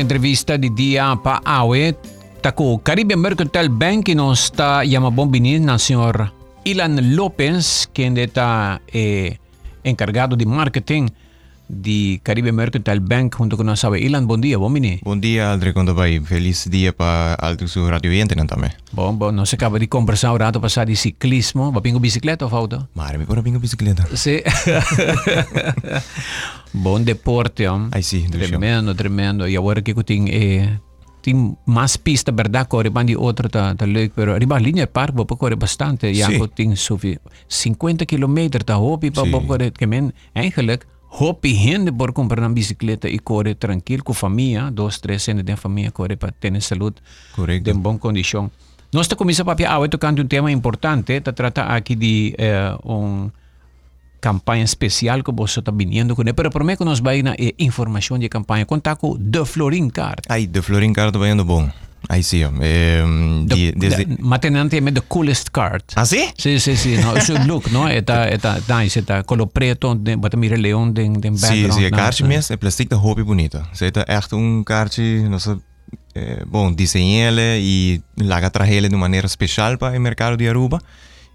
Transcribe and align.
entrevista 0.00 0.58
de 0.58 0.68
dia 0.70 1.16
para 1.22 1.40
Aue, 1.44 1.94
taco 2.40 2.78
Caribe 2.78 3.16
Mercantile 3.16 3.68
Bank 3.68 4.10
e 4.10 4.14
nós 4.14 4.44
está 4.44 4.84
chamando 4.84 5.14
bom 5.14 5.30
na 5.60 5.78
senhor 5.78 6.32
Ilan 6.64 6.96
Lopez, 7.14 7.88
que 7.92 8.02
está 8.02 8.80
eh, 8.92 9.36
encargado 9.84 10.36
de 10.36 10.46
marketing 10.46 11.06
de 11.68 12.20
Caribe 12.22 12.52
Mercantile 12.52 13.00
Bank 13.00 13.36
junto 13.36 13.56
com 13.56 13.64
nossa 13.64 13.88
Ilan. 13.98 14.24
Bom 14.26 14.38
dia, 14.38 14.58
bom 14.58 15.18
dia, 15.18 15.48
Aldre, 15.48 15.72
quando 15.72 15.94
vai. 15.94 16.20
Feliz 16.20 16.68
dia 16.70 16.92
para 16.92 17.36
Aldre, 17.40 17.68
seu 17.68 17.86
radio 17.88 18.10
oyente 18.10 18.34
também. 18.46 18.70
Bom, 18.92 19.14
bom, 19.14 19.32
nós 19.32 19.52
acaba 19.54 19.78
de 19.78 19.86
conversar 19.86 20.32
um 20.32 20.36
rato 20.36 20.60
passar 20.60 20.86
de 20.86 20.96
ciclismo. 20.96 21.72
Vai 21.72 21.82
pingo 21.82 21.98
bicicleta 21.98 22.44
ou 22.44 22.54
auto? 22.54 22.86
Mara, 22.94 23.18
me 23.18 23.24
pôr 23.24 23.42
pingo 23.42 23.58
bicicleta. 23.58 24.04
Sim. 24.16 24.40
bom 26.72 27.00
deporte? 27.00 27.64
Ai, 27.90 28.02
sim, 28.02 28.28
Tremendo, 28.28 28.94
tremendo. 28.94 29.48
E 29.48 29.56
agora 29.56 29.80
que 29.82 29.92
eu 29.92 30.02
tenho... 30.02 30.28
Eh, 30.28 30.78
tem 31.24 31.56
mais 31.64 31.96
pista, 31.96 32.30
verdade, 32.30 32.68
corre 32.68 32.90
bem 32.90 33.06
de 33.06 33.16
outra 33.16 33.48
tá, 33.48 33.74
tá 33.74 33.86
leuk, 33.86 34.12
pero 34.14 34.34
arriba 34.34 34.58
linha 34.58 34.86
park, 34.86 35.14
vou 35.14 35.24
correr 35.24 35.56
bastante. 35.56 36.12
Ja, 36.12 36.28
Sim. 36.28 36.46
tem 36.54 36.76
zoveel 36.76 37.18
50 37.48 38.04
kilometer, 38.04 38.62
tá 38.62 38.74
hobby, 38.74 39.10
Sim. 39.14 39.30
correr, 39.46 39.72
que 39.72 39.86
men, 39.86 40.12
eigenlijk, 40.34 40.84
hobby 41.14 41.54
hende 41.54 41.92
por 41.92 42.12
comprar 42.12 42.40
uma 42.42 42.50
bicicleta 42.50 43.08
e 43.08 43.18
correr 43.18 43.54
tranquilo 43.54 44.02
com 44.02 44.12
a 44.12 44.14
família, 44.14 44.70
dois, 44.70 44.98
três 44.98 45.22
cento 45.22 45.42
de 45.42 45.56
família, 45.56 45.92
correr 45.92 46.16
para 46.16 46.32
ter 46.32 46.60
saúde 46.60 46.96
Correcto. 47.34 47.70
em 47.70 47.74
boa 47.74 47.96
condição. 47.98 48.50
Nós 48.92 49.06
estamos 49.06 49.40
a 49.40 49.44
falar, 49.44 49.88
tocando 49.88 50.22
um 50.22 50.26
tema 50.26 50.50
importante, 50.50 51.12
está 51.12 51.32
trata 51.32 51.62
aqui 51.62 51.94
de 51.94 52.34
eh, 52.38 52.76
um 52.84 53.30
campanha 54.20 54.64
especial 54.64 55.22
que 55.22 55.30
você 55.30 55.60
está 55.60 55.70
vindo 55.70 56.16
com 56.16 56.24
por 56.50 56.64
mim 56.64 56.76
que 56.76 56.84
nós 56.84 56.98
vai 57.00 57.22
na 57.22 57.34
eh, 57.34 57.54
informação 57.58 58.18
de 58.18 58.28
campanha, 58.28 58.64
contar 58.64 58.96
com 58.96 59.16
The 59.16 59.44
Florin 59.44 59.90
Card. 59.90 60.22
Ai, 60.28 60.46
de 60.46 60.62
Florin 60.62 60.92
Cardo 60.92 61.18
vai 61.18 61.30
indo 61.30 61.44
bom. 61.44 61.68
I 62.10 62.22
see. 62.22 62.44
Um, 62.44 63.46
the, 63.48 63.72
the, 63.76 63.88
the, 63.88 64.16
Maternante 64.18 64.80
med 64.80 64.94
The 64.94 65.02
Coolest 65.08 65.50
Card. 65.50 65.82
Ah, 65.94 66.04
sí? 66.04 66.24
Sí, 66.36 66.60
sí, 66.60 66.76
sí. 66.76 66.96
No, 66.96 67.18
su 67.20 67.34
look, 67.46 67.70
¿no? 67.72 67.88
Eta, 67.94 68.28
eta, 68.28 68.58
nice, 68.68 69.00
eta 69.00 69.22
color 69.22 69.48
preto, 69.50 69.94
de, 69.94 70.16
wat 70.16 70.34
mire 70.36 70.58
león, 70.58 70.92
de, 70.94 71.02
de 71.08 71.30
background. 71.30 71.72
Sí, 71.72 71.78
sí, 71.78 71.84
een 71.84 71.90
kaartje 71.90 72.24
mis, 72.24 72.50
en 72.50 72.58
plastic, 72.58 72.90
de 72.90 72.96
hobby 72.96 73.22
bonito. 73.22 73.62
Se 73.72 73.86
eta 73.86 74.04
echt 74.08 74.32
un 74.32 74.64
kaartje, 74.64 75.28
no 75.28 75.40
sé, 75.40 75.56
eh, 76.14 76.42
bon, 76.46 76.76
y 76.78 78.02
laga 78.16 78.50
trajele 78.50 78.88
de 78.88 78.96
manera 78.96 79.26
especial 79.26 79.78
para 79.78 79.94
el 79.94 80.00
mercado 80.00 80.36
de 80.36 80.48
Aruba. 80.48 80.80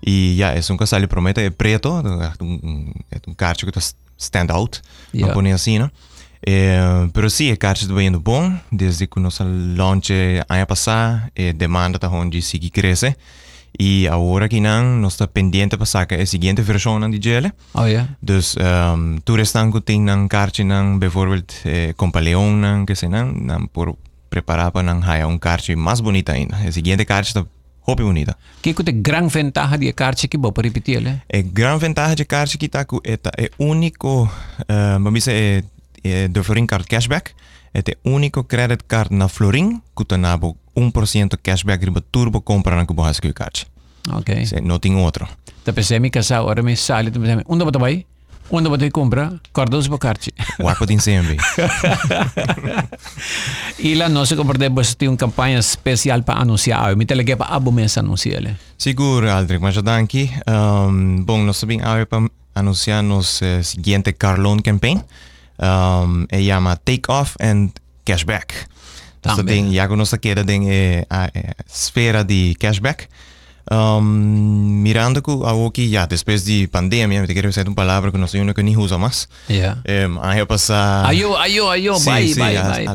Y 0.01 0.35
ya, 0.35 0.55
es 0.55 0.69
un 0.69 0.77
casal, 0.77 1.07
promete, 1.09 1.51
preto, 1.51 1.99
es 1.99 2.39
un, 2.39 2.59
un, 2.63 2.93
un 3.27 3.33
kaartje 3.35 3.69
que 3.69 3.79
stand 4.19 4.51
out, 4.51 4.77
yeah. 5.11 5.27
no 5.27 5.33
pone 5.33 5.51
así, 5.53 5.79
¿no? 5.79 5.91
Eh, 6.41 7.09
pero 7.13 7.29
sí, 7.29 7.49
el 7.49 7.57
carro 7.57 7.79
está 7.81 7.93
yendo 8.01 8.19
bom 8.19 8.59
desde 8.71 9.07
que 9.07 9.19
nos 9.19 9.39
launch 9.39 10.11
año 10.47 10.67
pasado, 10.67 11.21
eh, 11.35 11.53
demanda 11.55 11.99
también 11.99 12.41
sigue 12.41 12.71
crece. 12.71 13.17
Y 13.77 14.07
ahora 14.07 14.49
que 14.49 14.59
nos 14.59 15.13
está 15.13 15.27
pendiente 15.27 15.77
para 15.77 15.85
sacar 15.85 16.19
la 16.19 16.25
siguiente 16.25 16.61
versión 16.63 17.09
de 17.11 17.19
GL. 17.19 17.53
Oh, 17.73 17.85
yeah. 17.85 18.17
Dus 18.19 18.57
um, 18.57 19.21
toeristan 19.21 19.71
que 19.71 19.79
tienen 19.81 20.27
cartje 20.27 20.63
nan, 20.63 20.99
bijvoorbeeld 20.99 21.51
eh, 21.65 21.93
Compaleon 21.95 22.61
nan, 22.61 22.85
que 22.85 22.95
se 22.95 23.07
nan, 23.07 23.45
nan 23.45 23.67
por 23.67 23.95
preparar 24.29 24.71
para 24.71 24.83
nan 24.83 25.03
haya 25.03 25.27
un 25.27 25.37
cartje 25.37 25.75
más 25.75 26.01
bonita 26.01 26.33
ainda. 26.33 26.63
El 26.65 26.73
siguiente 26.73 27.05
cartje 27.05 27.39
está 27.39 27.47
hopi 27.85 28.03
bonita. 28.03 28.37
Que 28.61 28.71
es 28.71 28.79
la 28.79 28.91
gran 28.91 29.29
ventaja 29.29 29.77
de 29.77 29.93
cartje 29.93 30.27
que 30.27 30.37
vou 30.37 30.51
repetir, 30.55 31.01
né? 31.01 31.21
Eh, 31.29 31.39
a 31.39 31.41
gran 31.41 31.79
ventaja 31.79 32.15
de 32.15 32.25
cartje 32.25 32.57
que 32.57 32.65
está 32.65 32.85
é 33.37 33.51
o 33.57 33.65
único, 33.65 34.23
uh, 34.23 34.99
vamos 34.99 35.13
dizer, 35.13 35.33
eh, 35.33 35.63
de 36.03 36.43
Florin 36.43 36.65
Card 36.65 36.87
Cashback. 36.87 37.31
É 37.73 37.81
o 38.03 38.11
único 38.15 38.43
credit 38.43 38.83
card 38.87 39.13
na 39.13 39.27
Florin 39.27 39.81
que 39.95 40.05
tem 40.05 40.19
1% 40.75 41.37
cashback 41.43 41.85
riba 41.85 42.01
turbo 42.01 42.41
compra 42.41 42.75
na 42.75 42.85
kubo 42.85 43.03
hasku 43.03 43.31
kaartje. 43.33 43.67
Ok. 44.11 44.45
Se 44.45 44.61
não 44.61 44.79
tem 44.79 44.95
outro. 44.95 45.27
Da 45.65 45.73
pensei 45.73 45.99
me 45.99 46.09
casar, 46.09 46.41
ora 46.43 46.63
me 46.63 46.75
sale, 46.75 47.11
da 47.11 47.19
pensei, 47.19 47.43
onde 47.47 47.63
vou 47.63 47.71
vai? 47.79 48.05
Onde 48.51 48.67
vou 48.67 48.91
comprar? 48.91 49.33
Cordos 49.53 49.87
card. 49.99 50.33
Wapo 50.59 50.87
tem 50.87 50.97
sempre. 50.97 51.37
E 53.77 53.93
lá 53.95 54.09
nós 54.09 54.31
compartilhamos 54.33 54.95
tem 54.95 55.07
uma 55.07 55.15
campanha 55.15 55.59
especial 55.59 56.23
para 56.23 56.41
anunciar. 56.41 56.95
Me 56.95 57.05
telegue 57.05 57.35
para 57.35 57.53
abo 57.55 57.71
mês 57.71 57.97
anunciar. 57.97 58.43
Seguro, 58.77 59.29
Aldrich, 59.29 59.61
mas 59.61 59.75
já 59.75 59.81
danke. 59.81 60.31
Um, 60.47 61.23
bom, 61.23 61.43
nós 61.43 61.63
agora 61.63 62.05
para 62.05 62.27
anunciar 62.55 63.03
nos 63.03 63.41
uh, 63.41 63.63
seguinte 63.63 64.11
Carlon 64.13 64.59
campaign. 64.59 65.01
Ehm, 65.59 66.03
um, 66.03 66.27
e 66.29 66.43
llama 66.43 66.75
Take 66.77 67.03
Off 67.07 67.35
and 67.39 67.71
Cashback. 68.05 68.69
También. 69.21 69.71
ya 69.71 69.87
que 69.87 69.95
quiere 70.19 70.45
en 70.47 71.05
la 71.09 71.31
esfera 71.67 72.23
de 72.23 72.55
cashback. 72.57 73.09
Um, 73.69 74.81
mirando 74.81 75.21
que 75.21 75.89
ya 75.89 76.07
después 76.07 76.43
de 76.45 76.67
pandemia, 76.67 77.21
me 77.21 77.27
te 77.27 77.33
quiero 77.33 77.49
decir 77.49 77.67
una 77.67 77.75
palabra 77.75 78.11
que 78.11 78.17
no 78.17 78.27
soy 78.27 78.39
uno 78.39 78.53
que 78.55 78.63
ni 78.63 78.75
usa 78.75 78.97
más. 78.97 79.29
Yeah. 79.47 79.83
Um, 79.87 80.17
pasado. 80.47 81.05
Ayo, 81.05 81.37
ayo, 81.37 81.69
ayo, 81.69 81.95
sí, 81.99 82.09
bye, 82.09 82.33
sí, 82.33 82.39
bye, 82.39 82.57
a, 82.57 82.69
bye, 82.69 82.87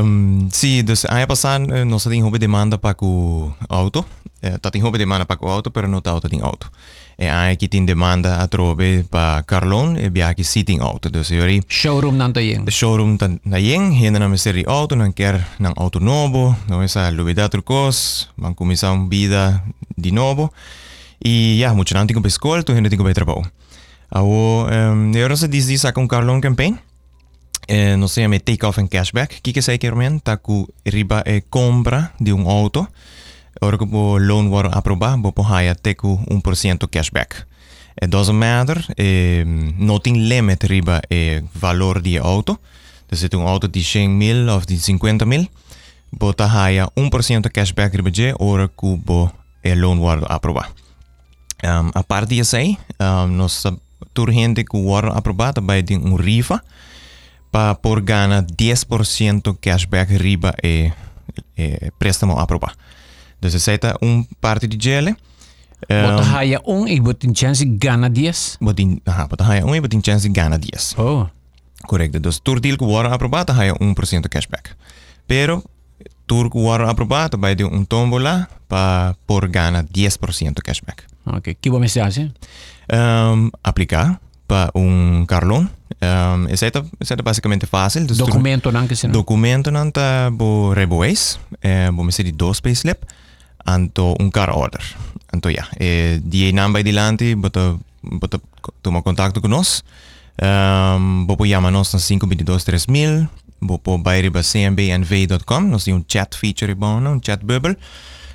um, 0.00 0.50
sí, 0.52 0.80
entonces 0.80 1.10
año 1.10 1.26
pasado 1.26 1.60
no 1.60 1.98
se 1.98 2.10
tiene 2.10 2.38
demanda 2.38 2.76
para 2.78 2.94
tu 2.94 3.54
auto. 3.68 4.04
Eh, 4.42 4.58
tiene 4.70 4.90
demanda 4.98 5.24
para 5.24 5.40
tu 5.40 5.48
auto, 5.48 5.72
pero 5.72 5.88
no 5.88 6.02
te 6.02 6.10
auto 6.10 6.28
tiene 6.28 6.44
auto. 6.44 6.70
E 7.18 7.56
que 7.56 7.68
tem 7.68 7.86
demanda 7.86 8.42
a 8.42 8.46
trove 8.46 9.04
para 9.10 9.42
Carlon 9.42 9.96
e 9.96 10.10
bia 10.10 10.34
que 10.34 10.44
sitting 10.44 10.80
auto. 10.80 11.08
Dus 11.08 11.30
eu 11.30 11.46
Showroom 11.66 12.16
nanto 12.16 12.40
yin. 12.40 12.64
de 12.64 12.70
showroom 12.70 13.16
tan 13.16 13.40
na 13.44 13.58
yen, 13.58 13.90
henda 13.92 14.18
na 14.18 14.28
miseri 14.28 14.64
auto, 14.66 14.96
não 14.96 15.12
quer 15.12 15.46
não 15.58 15.72
auto 15.76 15.98
novo, 15.98 16.54
não 16.68 16.82
essa 16.82 17.08
lubida 17.10 17.48
turcos, 17.48 18.28
van 18.36 18.52
começar 18.54 18.92
uma 18.92 19.08
vida 19.08 19.62
de 19.96 20.12
novo. 20.12 20.52
E 21.18 21.56
ja, 21.56 21.74
je 21.74 21.94
dan 21.94 22.06
tegen 22.06 22.24
escola, 22.24 22.62
tu 22.62 22.72
tegen 22.72 23.02
bij 23.02 23.12
trabalho. 23.12 23.44
Awo, 24.08 24.66
um, 24.68 25.12
eu 25.14 25.28
não 25.28 25.36
sei 25.36 25.48
dizer 25.48 25.78
saca 25.78 26.00
um 26.00 26.06
Carlon 26.06 26.40
campaign. 26.40 26.78
Eh, 27.66 27.96
não 27.96 28.08
sei 28.08 28.28
me 28.28 28.38
take 28.38 28.64
off 28.64 28.80
and 28.80 28.88
cashback. 28.88 29.40
Que 29.42 29.60
sei 29.60 29.78
tá 30.22 30.36
com 30.36 30.66
riba 30.84 31.22
e 31.26 31.40
compra 31.40 32.12
de 32.20 32.32
um 32.32 32.48
auto. 32.48 32.86
Ora 33.60 33.78
que 33.78 33.84
o 33.84 34.18
loan 34.18 34.50
aprovado, 34.72 35.22
vou 35.22 35.32
pagar 35.32 35.68
até 35.68 35.94
com 35.94 36.18
1% 36.26 36.88
cashback. 36.88 37.44
E 38.00 38.06
doesn't 38.06 38.36
matter, 38.36 38.84
eh, 38.98 39.44
tem 40.02 40.28
limit 40.28 40.66
riba 40.66 41.00
e 41.10 41.42
valor 41.54 42.02
de 42.02 42.18
auto. 42.18 42.58
Dus 43.08 43.20
se 43.20 43.36
um 43.36 43.46
auto 43.46 43.68
de 43.68 43.82
100 43.82 44.08
mil 44.08 44.48
of 44.50 44.66
de 44.66 44.78
50 44.78 45.24
mil, 45.24 45.48
bota 46.12 46.44
haya 46.44 46.88
1% 46.96 47.50
cashback 47.50 47.96
riba 47.96 48.10
je, 48.12 48.34
ora 48.38 48.68
que 48.68 48.86
o 48.86 49.30
e 49.62 49.74
loan 49.74 49.98
wordt 49.98 50.24
aprovado. 50.28 50.72
Um, 51.64 51.90
a 51.94 52.02
parte 52.02 52.34
disso 52.34 52.56
aí, 52.56 52.78
um, 53.00 53.26
nós 53.36 53.64
tur 54.12 54.30
gente 54.30 54.64
que 54.64 54.76
wordt 54.76 55.12
aprovado 55.12 55.62
vai 55.62 55.82
ter 55.82 55.98
um 55.98 56.16
rifa 56.16 56.62
para 57.50 57.74
por 57.74 58.00
ganhar 58.00 58.44
10% 58.44 59.56
cashback 59.60 60.16
riba 60.16 60.54
e, 60.62 60.92
e 61.56 61.90
préstamo 61.98 62.38
aprovado. 62.38 62.76
Dus 63.46 63.54
essa 63.54 63.72
é 63.72 63.94
um 64.02 64.26
parte 64.40 64.66
de 64.66 64.76
gele. 64.78 65.16
Bota 65.88 66.22
haya 66.22 66.60
um 66.64 66.86
e 66.86 67.00
bota 67.00 67.26
chance 67.34 67.64
gana 67.64 68.08
10. 68.08 68.58
Botin, 68.60 69.00
aha, 69.06 69.26
bota 69.28 69.44
haya 69.44 69.64
um 69.64 69.74
e 69.74 69.80
botin 69.80 70.00
chance 70.04 70.28
de 70.28 70.32
ganhar 70.32 70.58
10. 70.58 70.94
Oh. 70.98 71.26
Correcto. 71.86 72.18
Dus 72.20 72.40
tur 72.40 72.60
deal 72.60 72.76
que 72.76 72.84
wordt 72.84 73.12
aprovado 73.12 73.52
haya 73.52 73.74
1% 73.74 74.28
cashback. 74.28 74.76
Pero 75.26 75.62
tur 76.26 76.50
que 76.50 76.58
wordt 76.58 76.88
aprovado 76.88 77.38
vai 77.38 77.54
ter 77.54 77.64
um 77.64 77.84
tombola 77.84 78.48
para 78.68 79.14
por 79.26 79.48
ganhar 79.48 79.84
10% 79.84 80.62
cashback. 80.62 81.04
Ok. 81.24 81.56
Que 81.60 81.70
vou 81.70 81.80
me 81.80 81.88
fazer? 81.88 82.32
um, 82.92 83.50
aplicar 83.62 84.20
para 84.46 84.70
um 84.74 85.24
Carlon. 85.26 85.66
Um, 85.96 86.52
isso, 86.52 86.64
é, 86.64 86.72
isso 87.00 87.12
é 87.12 87.16
basicamente 87.16 87.66
fácil. 87.66 88.06
Documento 88.06 88.70
não 88.70 88.86
que 88.86 88.96
se 88.96 89.06
não. 89.06 89.12
documento 89.12 89.70
não 89.70 89.88
está 89.88 90.30
bo 90.30 90.72
reboes, 90.72 91.38
eh, 91.62 91.90
bo 91.90 92.04
me 92.04 92.12
de 92.12 92.32
dois 92.32 92.60
payslip, 92.60 93.04
anto 93.66 94.14
un 94.18 94.30
car 94.30 94.50
order. 94.50 94.82
Anto 95.30 95.48
ja, 95.50 95.68
eh, 95.76 96.20
die 96.22 96.52
namba 96.52 96.82
di 96.82 96.92
lanti, 96.92 97.36
bota, 97.36 97.76
bota, 98.00 98.40
toma 98.80 99.02
contacto 99.02 99.40
con 99.40 99.50
nos. 99.50 99.82
Um, 100.38 101.24
bopo 101.26 101.44
llama 101.44 101.70
nos 101.70 101.92
na 101.92 101.98
522-3000, 101.98 103.28
bopo 103.58 103.98
bairi 103.98 104.30
ba 104.30 104.42
cmbnv.com, 104.42 105.68
nos 105.68 105.84
di 105.84 105.90
un 105.92 106.04
chat 106.06 106.34
feature 106.36 106.74
bono, 106.74 107.10
un 107.10 107.20
chat 107.20 107.42
bubble. 107.42 107.76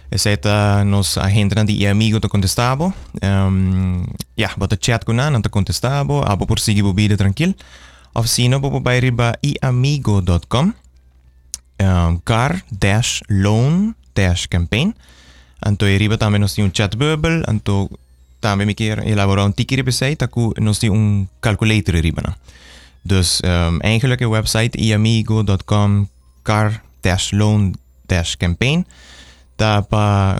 E 0.10 0.18
seta 0.18 0.84
nos 0.84 1.18
agendan 1.18 1.66
di 1.66 1.86
amigo 1.86 2.20
to 2.20 2.28
contestabo. 2.28 2.94
Ehm, 3.22 3.46
um, 3.46 4.06
ja, 4.36 4.48
yeah, 4.48 4.54
bota 4.58 4.76
chat 4.78 5.04
con 5.06 5.20
an, 5.20 5.36
anto 5.36 5.50
contestabo, 5.50 6.24
abo 6.24 6.46
por 6.46 6.60
sigi 6.60 6.82
bobide 6.82 7.16
tranquil. 7.16 7.56
Of 8.14 8.28
sino 8.28 8.60
bopo 8.60 8.82
bairi 8.82 9.12
ba 9.12 9.38
iamigo.com, 9.40 10.66
um, 10.66 10.74
ehm, 11.78 12.20
car-loan-campaign. 12.24 13.96
dash 14.14 14.48
Anto 15.66 15.86
e 15.86 15.98
riba 15.98 16.18
também 16.18 16.40
nós 16.40 16.54
tem 16.54 16.66
um 16.66 16.72
chat 16.74 16.96
bubble, 16.98 17.44
anto 17.48 17.90
também 18.40 18.66
me 18.66 18.74
quer 18.74 19.06
elaborar 19.08 19.46
um 19.46 19.52
ticket 19.52 19.90
sei, 19.92 20.16
taku 20.16 20.54
nós 20.60 20.80
tem 20.80 20.90
um 20.90 21.28
calculator 21.40 21.96
riba 21.96 22.22
na. 22.22 22.36
Dus 23.04 23.42
um, 23.44 23.80
eigenlijk 23.82 24.20
de 24.20 24.28
website 24.28 24.78
iamigo.com 24.78 26.08
car 26.44 26.82
loan 27.32 27.74
campaign. 28.38 28.86
Daar 29.56 29.86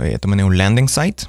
ito 0.04 0.28
man 0.28 0.40
een 0.40 0.56
landing 0.56 0.90
site. 0.90 1.28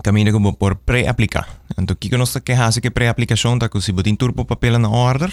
Kami 0.00 0.24
na 0.24 0.52
por 0.52 0.76
pre-aplica. 0.84 1.46
Então, 1.76 1.96
nos 2.18 2.38
que 2.42 2.52
hace 2.52 2.80
que 2.80 2.90
pre-aplicação 2.90 3.58
tá 3.58 3.68
com 3.68 3.80
se 3.80 3.92
botin 3.92 4.16
turbo 4.16 4.44
papel 4.44 4.78
na 4.78 4.88
order, 4.88 5.30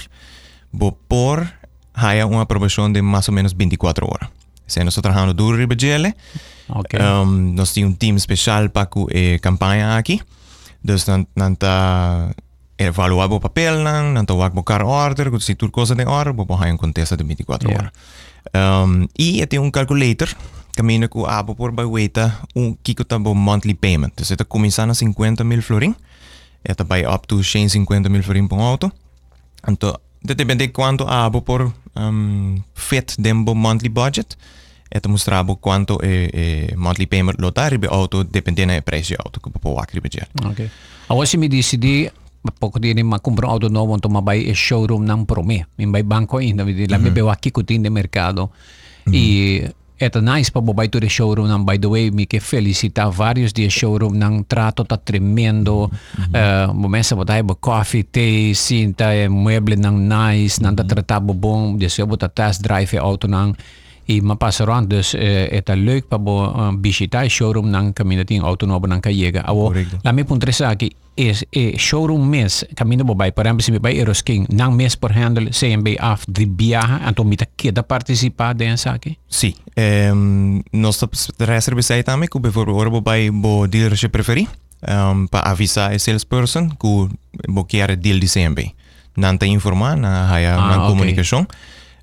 bo 0.71 0.91
por 0.91 1.47
haya 1.93 2.27
uma 2.27 2.41
aprovação 2.41 2.91
de 2.91 3.01
mais 3.01 3.27
ou 3.27 3.33
menos 3.33 3.53
24 3.53 4.05
horas. 4.05 4.29
Se 4.69 4.83
nós 4.83 4.95
trabalhando 4.95 5.33
duro 5.33 5.57
riba 5.57 5.75
gele, 5.77 6.13
okay. 6.69 6.99
um, 7.01 7.53
nós 7.53 7.73
temos 7.73 7.91
um 7.91 7.95
time 7.95 8.17
especial 8.17 8.69
para 8.69 8.87
a 8.87 9.05
eh, 9.11 9.39
campanha 9.39 9.97
aqui. 9.97 10.21
Dus 10.81 11.03
dan, 11.03 11.27
dan 11.35 11.55
ta 11.55 12.31
evaluar 12.77 13.27
o 13.31 13.39
papel 13.39 13.83
nan, 13.83 14.13
dan 14.13 14.25
ta 14.25 14.33
wak 14.33 14.53
bo 14.53 14.63
car 14.63 14.85
order, 14.85 15.27
se 15.41 15.55
tur 15.55 15.71
coisa 15.71 15.95
de 15.95 16.05
order, 16.05 16.33
bo 16.33 16.45
haya 16.55 16.73
um 16.73 16.77
contesta 16.77 17.17
de 17.17 17.23
24 17.23 17.67
yeah. 17.67 17.75
horas. 17.75 17.91
Um, 18.55 19.07
e 19.17 19.45
tem 19.45 19.59
um 19.59 19.69
calculator 19.69 20.29
camino 20.75 21.09
ku 21.09 21.27
abo 21.27 21.55
por 21.55 21.75
by 21.75 21.83
weta 21.83 22.39
un 22.55 22.77
kiko 22.81 23.03
tabo 23.03 23.35
monthly 23.35 23.73
payment. 23.73 24.15
Dus 24.15 24.31
ito 24.31 24.45
comienza 24.45 24.85
na 24.85 24.93
50 24.93 25.43
mil 25.43 25.61
florin. 25.61 25.95
Ito 26.63 26.87
by 26.87 27.03
up 27.03 27.27
to 27.27 27.43
150 27.43 28.07
mil 28.07 28.23
florin 28.23 28.47
pong 28.47 28.63
auto. 28.63 28.91
Anto, 29.61 29.99
detende 30.19 30.71
quanto 30.71 31.05
abo 31.05 31.41
por 31.41 31.71
ehm, 31.95 32.05
um, 32.05 32.63
fit 32.73 33.15
dembo 33.17 33.53
monthly 33.53 33.89
budget 33.89 34.37
eta 34.89 35.07
mostrabo 35.07 35.55
quanto 35.55 35.99
e, 36.01 36.29
e 36.33 36.73
monthly 36.75 37.07
payment 37.07 37.39
lotari 37.39 37.77
be 37.77 37.87
auto 37.87 38.23
dipendendo 38.23 38.73
dal 38.73 38.83
prezzo 38.83 39.13
auto 39.17 39.39
che 39.39 39.49
può 39.59 39.75
acri 39.75 40.01
budget 40.01 40.29
ok 40.43 40.69
a 41.07 41.13
voi 41.13 41.25
se 41.25 41.37
mi 41.37 41.47
dici 41.47 41.77
di 41.77 42.09
ma 42.41 42.53
poco 42.57 42.79
di 42.79 42.93
ma 43.03 43.19
compro 43.19 43.45
un'auto 43.45 43.69
nuova 43.69 43.97
to 43.97 44.09
ma 44.09 44.19
vai 44.19 44.45
bai 44.45 44.55
showroom 44.55 45.03
non 45.03 45.25
pro 45.25 45.43
me 45.43 45.67
in 45.75 45.91
vai 45.91 46.03
banco 46.03 46.39
in 46.39 46.55
la 46.57 46.63
mm 46.63 46.69
-hmm. 46.69 46.99
mi 47.01 47.11
bevo 47.11 47.29
a 47.29 47.35
chi 47.35 47.51
cutin 47.51 47.81
di 47.81 47.89
mercato 47.89 48.51
mm 48.51 49.11
-hmm. 49.11 49.15
e 49.15 49.73
Eto 49.99 50.23
na, 50.23 50.39
nice, 50.39 50.47
pababa 50.47 50.87
ito 50.87 50.95
the 50.95 51.11
showroom 51.11 51.51
ng, 51.51 51.67
by 51.67 51.75
the 51.75 51.91
way, 51.91 52.07
Miki 52.07 52.39
Felicita 52.39 53.11
Varios, 53.11 53.51
the 53.51 53.67
showroom 53.67 54.15
ng 54.15 54.47
Trato 54.47 54.87
ta 54.87 54.95
Tremendo. 54.95 55.91
Mm-hmm. 55.91 56.31
Uh, 56.31 56.67
bumesa 56.71 57.19
po 57.19 57.27
tayo, 57.27 57.43
coffee, 57.59 58.07
tea, 58.07 58.55
sinta, 58.55 59.11
eh, 59.11 59.27
mueble 59.27 59.75
ng 59.75 60.07
nice, 60.07 60.55
mm-hmm. 60.55 60.63
nang 60.63 60.75
tatratabo 60.79 61.35
bong, 61.35 61.75
diasuebo 61.75 62.15
tatas, 62.15 62.63
drive 62.63 62.95
eh, 62.95 63.03
auto 63.03 63.27
ng 63.27 63.51
i 64.09 64.21
mapasaran 64.25 64.89
dus 64.89 65.13
uh, 65.13 65.21
eta 65.53 65.77
leuk 65.77 66.09
pa 66.09 66.17
bo 66.17 66.49
uh, 66.49 66.73
bisita 66.73 67.21
showroom 67.29 67.69
ng 67.69 67.93
community 67.93 68.41
ng 68.41 68.45
auto 68.45 68.65
nobo 68.65 68.89
ng 68.89 69.01
kayega. 69.01 69.45
Awo, 69.45 69.69
lami 70.01 70.25
puntre 70.25 70.49
sa 70.49 70.73
aki 70.73 70.89
is 71.19 71.45
e 71.51 71.75
showroom 71.77 72.23
mes 72.23 72.65
caminho 72.75 73.03
bobai 73.03 73.31
por 73.31 73.45
exemplo 73.45 73.61
se 73.61 73.71
me 73.71 73.79
vai 73.79 73.99
Erosking 73.99 74.47
não 74.49 74.71
mes 74.71 74.95
por 74.95 75.11
handle 75.11 75.51
CMB 75.51 75.99
af 75.99 76.23
de 76.27 76.45
viaja 76.45 77.01
então 77.07 77.25
me 77.25 77.35
queda 77.35 77.83
participar 77.83 78.55
dessa 78.55 78.91
aqui 78.91 79.17
sim 79.27 79.53
um, 80.15 80.63
nós 80.71 80.99
reserva 81.39 81.81
sai 81.81 82.03
também 82.03 82.29
que 82.29 82.39
por 82.39 82.69
ora 82.69 82.89
bobai 82.89 83.29
bo 83.31 83.67
dealership 83.67 84.09
preferi 84.09 84.47
um, 84.87 85.27
para 85.27 85.51
avisar 85.51 85.91
a 85.91 85.99
salesperson 85.99 86.69
que 86.69 87.09
bo 87.49 87.65
quer 87.65 87.97
deal 87.97 88.19
de 88.19 88.27
CMB 88.27 88.59
não 89.17 89.37
tem 89.37 89.53
informar 89.53 89.97
na 89.97 90.31
haya 90.31 90.55
ah, 90.55 90.67
na 90.67 90.77
okay. 90.77 90.87
comunicação 90.87 91.45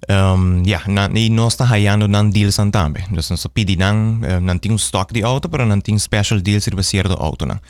um, 0.09 0.63
ja, 0.65 0.83
na, 0.87 1.09
e 1.15 1.31
nós 1.31 1.55
está 1.55 1.65
haiando 1.65 2.07
nan 2.09 2.31
deals 2.31 2.59
an 2.59 2.71
também. 2.71 3.05
Dus 3.11 3.31
nós 3.31 3.47
pedi 3.53 3.77
nan, 3.77 4.21
uh, 4.23 4.41
nan 4.41 4.59
tem 4.59 4.73
um 4.73 4.77
stock 4.77 5.13
de 5.13 5.23
auto, 5.23 5.49
para 5.49 5.67
nan 5.67 5.81
tem 5.81 5.99
special 5.99 6.41
deals 6.41 6.65
de 6.65 6.83
certo 6.83 7.15
auto 7.15 7.47
nan. 7.47 7.61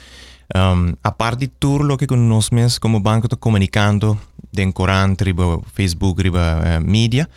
Um, 0.55 0.95
a 1.03 1.11
parte 1.11 1.39
di 1.39 1.53
tutto 1.59 1.97
che 1.97 2.07
conosciamo 2.07 2.69
come 2.79 3.01
banco 3.01 3.27
sto 3.27 3.37
comunicando 3.37 4.19
den 4.51 4.73
corante, 4.73 5.25
riba 5.25 5.59
Facebook, 5.73 6.21
riba 6.21 6.79
uh, 6.79 6.85
media, 6.85 7.29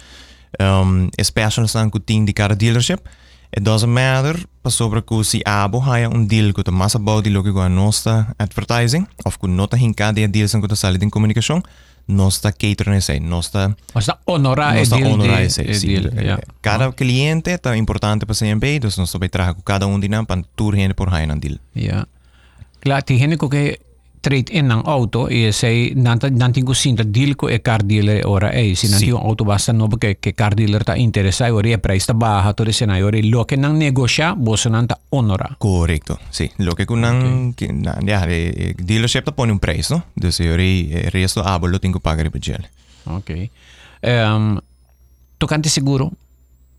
um, 0.59 1.09
special 1.19 1.67
staan 1.67 1.89
ku 1.89 1.99
team 1.99 2.25
di 2.25 2.33
cada 2.33 2.55
dealership. 2.55 2.99
It 3.51 3.63
doesn't 3.63 3.89
matter 3.89 4.37
pa 4.61 4.69
sobre 4.69 5.01
ku 5.01 5.23
si 5.23 5.41
abo 5.41 5.79
haya 5.79 6.07
un 6.07 6.27
deal 6.27 6.53
ku 6.53 6.61
ta 6.61 6.69
mas 6.71 6.93
about 6.93 7.23
di 7.23 7.31
loki 7.31 7.49
ku 7.49 7.65
nosta 7.65 8.35
advertising 8.37 9.07
of 9.25 9.39
ku 9.39 9.47
nota 9.47 9.75
hinka 9.75 10.13
di 10.13 10.27
deals 10.29 10.53
ku 10.53 10.67
ta 10.67 10.75
sali 10.75 10.99
din 10.99 11.09
no 12.09 12.27
está 12.27 12.51
catering 12.51 12.95
ese, 12.95 13.19
no 13.19 13.39
está... 13.39 13.77
O 13.94 14.01
sea, 14.01 14.19
honora 14.25 14.73
no 14.73 14.79
está 14.79 14.97
el 14.97 15.06
honora 15.06 15.44
ese. 15.44 15.75
Sí, 15.75 15.94
deal, 15.94 16.11
yeah. 16.19 16.39
Cada 16.59 16.89
oh. 16.89 16.95
cliente 16.95 17.53
está 17.53 17.77
importante 17.77 18.25
para 18.25 18.38
CNB, 18.38 18.63
entonces 18.63 18.97
nosotros 18.97 19.29
trabajamos 19.29 19.63
cada 19.63 19.85
un 19.85 20.01
dinam 20.01 20.25
para 20.25 20.41
tu 20.56 20.71
gente 20.71 20.95
por 20.95 21.13
Hainan 21.13 21.39
deal. 21.39 21.61
Ya. 21.75 21.81
Yeah. 21.81 22.07
Claro, 22.79 23.00
este 23.00 23.15
tiene 23.15 23.38
que 23.38 23.79
treedt 24.19 24.50
in 24.50 24.69
een 24.69 24.83
auto 24.83 25.27
eh, 25.27 25.45
en 25.45 25.54
zij 25.54 25.94
dan 26.33 26.51
tinko 26.51 26.74
zien 26.74 26.95
dat 26.95 27.13
deal 27.13 27.36
ko 27.36 27.48
e 27.48 27.62
car 27.62 27.86
dealer 27.86 28.19
eh, 28.19 28.30
ora 28.30 28.51
e 28.51 28.75
si 28.75 28.88
nan 28.88 29.00
tinko 29.00 29.18
auto 29.18 29.44
basta 29.44 29.71
no 29.71 29.88
perché 29.88 30.18
che 30.19 30.33
car 30.33 30.54
dealer 30.54 30.83
ta 30.83 30.95
interessa 30.95 31.54
ora 31.54 31.68
e 31.68 31.77
price 31.77 32.06
ta 32.06 32.13
baja 32.13 32.54
to 32.54 32.71
se 32.71 32.86
nai 32.86 33.01
ora 33.01 33.18
lo 33.21 33.45
che 33.45 33.56
nan 33.56 33.77
negocia 33.77 34.36
bosso 34.36 34.69
nan 34.69 34.86
ta 34.86 35.00
onora. 35.10 35.56
Corretto 35.57 36.19
sì 36.30 36.51
lo 36.56 36.74
che 36.74 36.86
kun 36.86 37.00
nan 37.00 37.51
okay. 37.51 37.71
nan 37.71 38.07
ja 38.07 38.25
de 38.25 38.75
dealership 38.77 39.24
ta 39.24 39.31
pone 39.31 39.51
un 39.51 39.60
prezzo 39.60 39.95
no? 39.95 40.06
dus 40.13 40.39
ora 40.39 40.63
il 40.63 41.10
resto 41.12 41.42
abolo 41.42 41.80
tinko 41.80 42.00
pagare 42.00 42.30
per 42.30 42.39
gel 42.39 42.68
ok 43.04 43.50
um, 44.01 44.60
toccante 45.38 45.69
seguro 45.69 46.12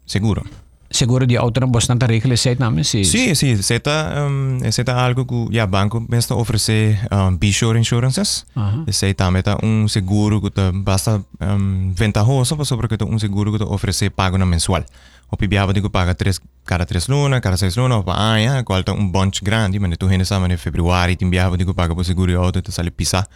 seguro 0.05 0.43
seguro 0.91 1.27
de 1.27 1.37
auto 1.37 1.61
não 1.61 1.71
bastante 1.71 2.05
sei 2.37 2.57
namen 2.59 2.85
sim 2.85 3.05
sim 3.05 3.35
sim 3.35 3.55
um, 3.55 4.59
seta 4.73 4.95
algo 4.95 5.25
que 5.25 5.57
ja 5.57 5.67
banco 5.67 6.01
basta 6.01 6.35
oferecer 6.35 6.99
um, 7.13 7.37
B-Shore 7.37 7.79
insurances. 7.79 8.45
Uh 8.57 8.61
-huh. 8.61 8.93
sei 8.93 9.15
também 9.15 9.43
tá 9.43 9.57
um 9.63 9.87
seguro 9.87 10.41
que 10.41 10.51
tá 10.51 10.73
basta 10.73 11.23
um, 11.41 11.93
ventajoso 11.95 12.57
para 12.57 12.65
sobre 12.65 12.89
que 12.89 13.05
um 13.05 13.19
seguro 13.19 13.53
que 13.53 13.59
tá 13.59 13.65
oferecer 13.67 14.11
pago 14.11 14.37
na 14.37 14.47
mensual. 14.47 14.85
O 15.31 15.37
pibiaba 15.37 15.73
digo 15.73 15.91
paga 15.91 16.15
três 16.15 16.41
cada 16.67 16.85
três 16.85 17.07
luna 17.07 17.41
cada 17.41 17.57
seis 17.57 17.77
luna 17.77 18.03
pa 18.03 18.15
ah 18.19 18.39
ja 18.41 18.65
qual 18.65 18.83
tá 18.83 18.93
um 18.93 19.09
bunch 19.09 19.45
grande 19.45 19.79
mas 19.79 19.97
tu 19.97 20.11
hene 20.11 20.25
sama 20.25 20.49
em 20.49 20.57
februari 20.57 21.15
timbiaba 21.17 21.57
digo 21.57 21.73
paga 21.73 21.95
por 21.95 22.05
seguro 22.05 22.33
de 22.33 22.37
auto 22.37 22.61
te 22.61 22.73
sale 22.73 22.91
pisa 22.91 23.29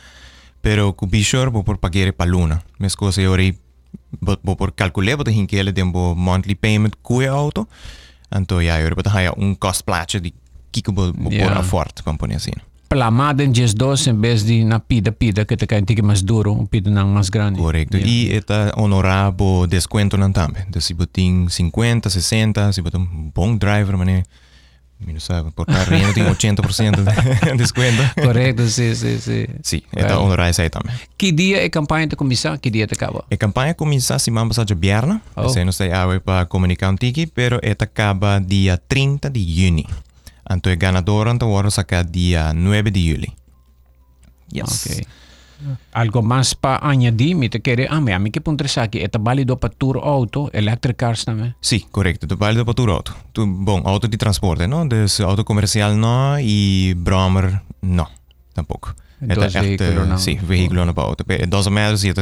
pero 0.61 0.93
com 0.93 1.07
B-Shore 1.07 1.51
por 1.51 1.79
pagar 1.79 2.13
para 2.13 2.31
luna 2.31 2.63
mas 2.81 2.97
coisa 2.97 3.23
eu 3.23 3.31
bo 3.31 3.64
por 4.59 4.75
calculé 4.75 5.17
bo 5.17 5.25
hin 5.31 5.47
kele 5.47 5.73
bo 5.73 6.15
monthly 6.15 6.55
payment 6.55 6.97
kue 7.03 7.29
auto 7.29 7.67
anto 8.31 8.61
ja 8.61 8.81
eu 8.81 8.95
bo 8.95 9.03
haya 9.11 9.33
un 9.37 9.57
cost 9.57 9.85
plaatje 9.87 10.21
di 10.21 10.33
kiko 10.73 10.93
bo 10.93 11.13
bo 11.13 11.31
yeah. 11.31 11.59
afford 11.59 12.03
compagnia 12.05 12.37
assim 12.37 12.55
Plamada 12.89 13.43
em 13.43 13.53
just 13.53 13.77
dos 13.77 14.07
em 14.07 14.21
vez 14.21 14.45
de 14.45 14.65
na 14.65 14.79
pida 14.79 15.11
pida 15.11 15.45
que 15.45 15.57
te 15.57 15.67
caen 15.67 15.85
tique 15.85 16.03
mais 16.03 16.23
duro 16.23 16.53
um 16.53 16.67
pida 16.67 16.91
nang 16.91 17.13
mais 17.13 17.29
grande 17.29 17.59
correcto 17.59 17.97
yeah. 17.97 18.11
e 18.11 18.37
eta 18.37 18.73
honorabo 18.77 19.67
descuento 19.67 20.17
nan 20.17 20.33
tambe 20.33 20.67
de 20.69 20.81
si 20.81 20.95
botin 20.95 21.49
50 21.49 22.11
60 22.11 22.73
si 22.73 22.83
botin 22.83 23.33
bom 23.35 23.59
driver 23.59 23.97
mané 23.97 24.23
Sabe, 25.19 25.51
por 25.53 25.67
carrinho 25.67 26.13
tem 26.13 26.25
80% 26.25 26.97
de 27.03 27.57
desconto. 27.57 28.03
Correto, 28.21 28.67
sim, 28.67 28.95
sim, 28.95 29.19
sim. 29.19 29.47
Sim, 29.63 29.83
então 29.93 30.17
well. 30.17 30.27
honorário 30.27 30.55
aí 30.59 30.71
também. 30.71 30.95
Que 31.17 31.31
dia 31.31 31.65
a 31.65 31.71
campanha 31.71 32.07
te 32.09 32.17
começa? 32.17 32.57
Que 32.59 32.71
dia 32.71 32.87
te 32.87 32.95
acaba? 32.95 33.25
A 33.31 33.37
campanha 33.37 33.75
começa 33.75 34.19
semana 34.19 34.49
passada 34.49 34.75
viernes. 34.75 35.21
Oh. 35.37 35.49
Sei 35.49 35.65
não 35.65 35.73
sei 35.73 35.93
a 35.93 36.05
para 36.25 36.47
comunicar 36.47 36.91
um 36.91 36.97
tiki, 36.97 37.27
pero 37.27 37.61
esta 37.63 37.85
acaba 37.85 38.41
dia 38.41 38.77
30 38.77 39.31
de 39.31 39.41
junho. 39.41 39.85
Então 40.51 40.73
o 40.73 40.77
ganador 40.77 41.29
então 41.29 41.53
vai 41.53 41.71
sacar 41.71 42.05
dia 42.05 42.53
9 42.53 42.91
de 42.91 43.11
julho. 43.11 43.33
Yes. 44.53 44.87
Okay. 44.87 45.05
Algo 45.93 46.23
más 46.23 46.55
para 46.55 46.87
añadir, 46.87 47.37
me 47.37 47.49
te 47.49 47.61
quiere, 47.61 47.87
ah, 47.91 47.97
a 47.97 48.19
mí 48.19 48.31
que 48.31 48.41
puntres 48.41 48.79
aquí, 48.79 48.99
¿está 48.99 49.19
válido 49.19 49.59
para 49.59 49.73
tour 49.75 50.01
auto, 50.03 50.51
electric 50.53 50.97
cars 50.97 51.25
también? 51.25 51.55
Sí, 51.61 51.87
correcto, 51.91 52.27
es 52.29 52.39
válido 52.39 52.65
para 52.65 52.75
tour 52.75 52.91
auto. 52.91 53.15
Tu, 53.33 53.43
auto 53.85 54.09
de 54.09 54.19
transporte, 54.19 54.69
¿no? 54.69 54.85
Dus 54.87 55.21
auto 55.21 55.45
comercial 55.45 55.99
no 55.99 56.39
y 56.41 56.95
Brommer 56.95 57.63
no, 57.81 58.09
tampoco. 58.53 58.95
Dos 59.21 59.55
vehículos 59.55 60.09
no. 60.09 60.19
Sí, 60.19 60.39
vehículo 60.43 60.85
no 60.85 60.95
para 60.95 61.09
auto. 61.09 61.25
Matter 61.71 61.99
si 61.99 62.09
es 62.09 62.17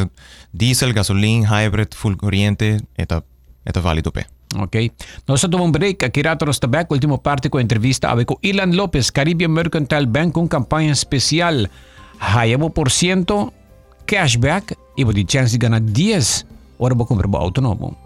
diesel, 0.52 0.92
gasolina, 0.92 1.48
hybrid, 1.48 1.88
full 1.94 2.16
corriente, 2.16 2.78
está, 2.96 3.24
está 3.64 3.80
válido 3.80 4.12
pe. 4.12 4.26
Ok. 4.56 4.92
Nós 5.26 5.40
tomamos 5.40 5.68
um 5.68 5.72
break. 5.72 6.04
Aqui 6.04 6.22
rato 6.22 6.44
nós 6.44 6.58
também, 6.58 6.84
última 6.90 7.18
parte 7.18 7.48
com 7.48 7.58
a 7.58 7.62
entrevista 7.62 8.08
com 8.24 8.38
Ilan 8.42 8.74
Lopez, 8.74 9.10
Caribbean 9.10 9.48
Mercantile 9.48 10.06
Bank, 10.06 10.32
com 10.32 10.46
campanha 10.46 10.92
especial 10.92 11.66
ciento 12.88 13.52
cashback 14.06 14.76
e 14.96 15.02
vou 15.02 15.12
ter 15.12 15.26
chance 15.28 15.50
de 15.50 15.58
ganhar 15.58 15.80
10 15.80 16.46
ora 16.78 16.94
vou 16.94 17.04
comprar 17.04 17.28
um 17.28 17.36
auto. 17.36 18.01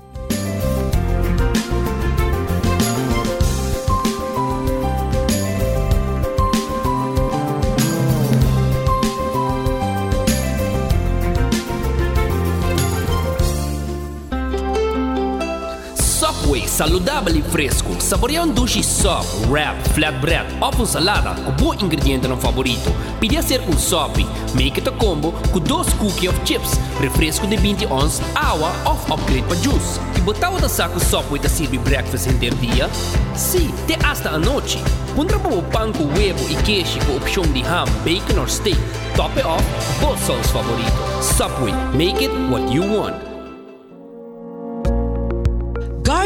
Saudável 16.77 17.35
e 17.35 17.41
fresco. 17.41 17.97
Saboreia 18.03 18.43
um 18.43 18.49
duche 18.49 18.85
soft, 18.85 19.49
wrap, 19.49 19.75
flatbread 19.95 20.47
ou 20.61 20.85
salada 20.85 21.31
com 21.31 21.51
bom 21.53 21.73
ingrediente 21.73 22.29
no 22.29 22.37
favorito. 22.37 22.93
Podia 23.19 23.41
ser 23.41 23.63
um 23.63 23.73
sope. 23.79 24.27
Make 24.55 24.81
it 24.81 24.87
a 24.87 24.93
combo 24.93 25.33
com 25.51 25.59
dois 25.59 25.91
cookies 25.95 26.29
of 26.29 26.39
chips, 26.45 26.73
refresco 27.01 27.47
de 27.47 27.57
20 27.57 27.87
ons, 27.87 28.21
água 28.35 28.71
ou 28.85 29.15
upgrade 29.15 29.45
para 29.45 29.57
juice. 29.57 29.99
E 30.19 30.21
botar 30.21 30.51
o 30.51 30.69
saco 30.69 31.01
sope 31.01 31.41
e 31.43 31.49
servir 31.49 31.79
breakfast 31.79 32.27
em 32.27 32.37
dia? 32.37 32.91
Sim, 33.35 33.73
até 33.85 33.97
hasta 34.07 34.29
a 34.29 34.39
noite. 34.39 34.79
Pondra 35.15 35.39
o 35.39 35.63
pão 35.63 35.91
com 35.95 36.05
huevo 36.05 36.47
e 36.51 36.57
queijo 36.57 36.99
com 37.07 37.17
opção 37.17 37.45
de 37.55 37.63
ham, 37.63 37.87
bacon 38.05 38.39
ou 38.39 38.47
steak. 38.47 38.79
Top 39.17 39.35
it 39.39 39.49
off, 39.49 39.65
both 40.03 40.19
sauce 40.19 40.53
favorito. 40.53 40.93
Subway, 41.23 41.73
make 41.95 42.23
it 42.23 42.35
what 42.51 42.71
you 42.71 42.83
want. 42.83 43.36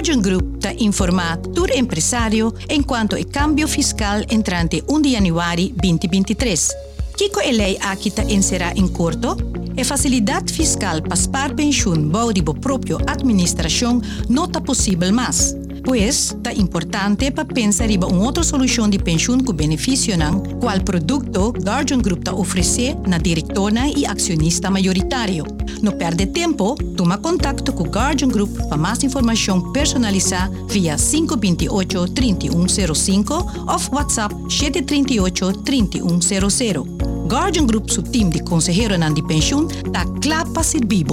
Guardian 0.01 0.23
Group 0.23 0.55
está 0.55 0.73
informado 0.79 1.51
do 1.51 1.71
empresário 1.71 2.55
enquanto 2.71 3.17
o 3.17 3.27
câmbio 3.27 3.69
fiscal 3.69 4.23
entrante 4.31 4.83
1 4.89 5.03
de 5.03 5.13
januário 5.13 5.75
2023. 5.77 6.71
Kiko 7.19 7.39
aqui 7.83 8.09
está 8.09 8.23
encerrar 8.23 8.79
em 8.79 8.89
curto, 8.89 9.37
a 9.79 9.85
facilidade 9.85 10.55
fiscal 10.55 11.03
para 11.03 11.53
pensão 11.55 11.95
bau 11.97 12.33
de 12.33 12.43
própria 12.43 12.97
administração 13.07 14.01
está 14.47 14.59
possível 14.59 15.13
mais. 15.13 15.55
Pois, 15.85 16.37
é 16.45 16.53
importante 16.61 17.31
para 17.31 17.45
pensar 17.45 17.91
em 17.91 17.97
uma 17.97 18.25
outra 18.25 18.43
solução 18.43 18.89
de 18.89 18.99
pensão 18.99 19.39
com 19.39 19.53
benefício 19.53 20.17
não, 20.17 20.41
qual 20.61 20.81
produto 20.81 21.53
Guardian 21.63 21.99
Group 21.99 22.21
está 22.21 22.35
oferecer 22.35 22.97
na 23.07 23.19
diretora 23.19 23.87
e 23.89 24.07
acionista 24.07 24.71
maioritário. 24.71 25.45
Não 25.83 25.93
perde 25.93 26.27
tempo, 26.27 26.75
toma 26.97 27.19
contato 27.19 27.73
com 27.73 27.85
o 27.85 27.91
Guardian 27.91 28.29
Group 28.29 28.57
para 28.69 28.77
mais 28.77 29.03
informação 29.03 29.73
personalizada 29.73 30.53
via 30.69 30.97
528 30.97 32.09
3105 32.13 33.35
ou 33.35 33.97
WhatsApp 33.97 34.35
738 34.49 35.53
3100. 35.63 37.01
Guardian 37.27 37.67
Group, 37.67 37.89
seu 37.91 38.03
time 38.03 38.31
de 38.31 38.43
conselheiro 38.43 38.97
de 39.15 39.23
pensão, 39.23 39.67
está 39.67 40.05
claro 40.21 40.51
para 40.51 40.63
servir. 40.63 41.07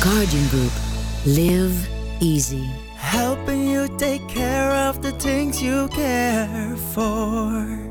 Guardian 0.00 0.46
Group. 0.50 0.72
Live 1.24 2.01
easy. 2.22 2.70
Helping 2.96 3.66
you 3.66 3.88
take 3.98 4.26
care 4.28 4.70
of 4.70 5.02
the 5.02 5.12
things 5.12 5.60
you 5.60 5.88
care 5.88 6.76
for. 6.94 7.90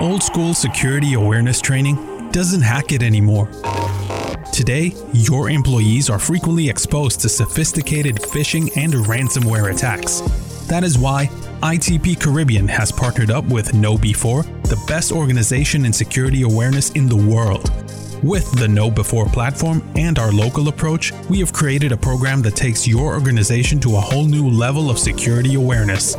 Old 0.00 0.22
school 0.22 0.52
security 0.52 1.14
awareness 1.14 1.60
training 1.60 2.30
doesn't 2.32 2.62
hack 2.62 2.90
it 2.90 3.04
anymore. 3.04 3.48
Today, 4.52 4.92
your 5.12 5.48
employees 5.48 6.10
are 6.10 6.18
frequently 6.18 6.68
exposed 6.68 7.20
to 7.20 7.28
sophisticated 7.28 8.16
phishing 8.16 8.76
and 8.76 8.92
ransomware 8.92 9.72
attacks. 9.72 10.20
That 10.66 10.82
is 10.82 10.98
why 10.98 11.26
ITP 11.62 12.20
Caribbean 12.20 12.66
has 12.66 12.90
partnered 12.90 13.30
up 13.30 13.44
with 13.44 13.72
KnowBe4, 13.72 14.64
the 14.64 14.82
best 14.88 15.12
organization 15.12 15.84
in 15.84 15.92
security 15.92 16.42
awareness 16.42 16.90
in 16.90 17.08
the 17.08 17.16
world. 17.16 17.70
With 18.22 18.52
the 18.52 18.66
KnowBe4 18.68 19.32
platform 19.32 19.82
and 19.96 20.16
our 20.16 20.30
local 20.30 20.68
approach, 20.68 21.12
we 21.28 21.40
have 21.40 21.52
created 21.52 21.90
a 21.90 21.96
program 21.96 22.40
that 22.42 22.54
takes 22.54 22.86
your 22.86 23.14
organization 23.14 23.80
to 23.80 23.96
a 23.96 24.00
whole 24.00 24.26
new 24.26 24.48
level 24.48 24.90
of 24.90 24.98
security 24.98 25.56
awareness. 25.56 26.14